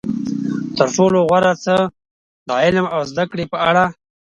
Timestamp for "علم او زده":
2.63-3.23